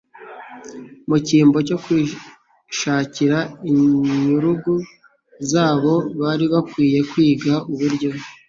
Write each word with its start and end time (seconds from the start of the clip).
Mu 1.07 1.17
cyimbo 1.25 1.57
cyo 1.67 1.77
kwishakira 1.83 3.37
inyurugu 3.69 4.71
zabo, 5.51 5.93
bari 6.19 6.45
bakwiye 6.53 6.99
kwiga 7.11 7.53
uburyo, 7.71 8.09